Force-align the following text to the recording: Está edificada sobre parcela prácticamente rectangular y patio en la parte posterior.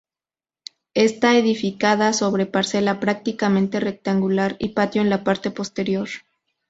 Está 0.95 1.37
edificada 1.37 2.11
sobre 2.13 2.47
parcela 2.47 2.99
prácticamente 2.99 3.79
rectangular 3.79 4.55
y 4.57 4.69
patio 4.69 5.03
en 5.03 5.11
la 5.11 5.23
parte 5.23 5.51
posterior. 5.51 6.09